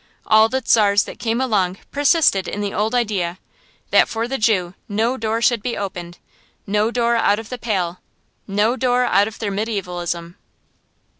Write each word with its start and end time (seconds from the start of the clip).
All 0.25 0.49
the 0.49 0.63
czars 0.65 1.03
that 1.03 1.19
came 1.19 1.39
along 1.39 1.77
persisted 1.91 2.47
in 2.47 2.59
the 2.61 2.73
old 2.73 2.95
idea, 2.95 3.37
that 3.91 4.09
for 4.09 4.27
the 4.27 4.39
Jew 4.39 4.73
no 4.89 5.15
door 5.15 5.43
should 5.43 5.61
be 5.61 5.77
opened, 5.77 6.17
no 6.65 6.89
door 6.89 7.15
out 7.17 7.37
of 7.37 7.49
the 7.49 7.59
Pale, 7.59 7.99
no 8.47 8.75
door 8.75 9.05
out 9.05 9.27
of 9.27 9.37
their 9.37 9.51
mediævalism. 9.51 10.37